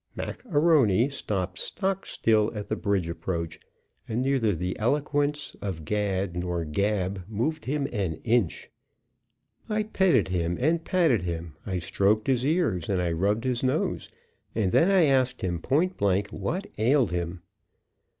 [0.15, 3.59] Mac A'Rony stopped stock still at the bridge approach,
[4.09, 8.71] and neither the eloquence of gad nor gab moved him an inch.
[9.69, 14.09] I petted him and patted him; I stroked his ears and I rubbed his nose;
[14.55, 17.41] and then I asked him point blank what ailed him.